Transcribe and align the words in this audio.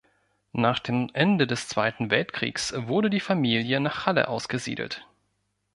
Nach 0.53 0.79
dem 0.79 1.11
Ende 1.13 1.45
des 1.45 1.67
Zweiten 1.67 2.09
Weltkriegs 2.09 2.73
wurde 2.75 3.11
die 3.11 3.19
Familie 3.19 3.79
nach 3.79 4.07
Halle 4.07 4.29
ausgesiedelt. 4.29 5.05